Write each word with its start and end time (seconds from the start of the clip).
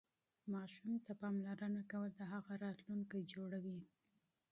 ماشوم 0.53 0.91
ته 1.05 1.11
پاملرنه 1.21 1.81
کول 1.91 2.09
د 2.15 2.21
هغه 2.33 2.53
راتلونکی 2.63 3.19
جوړوي. 3.33 3.79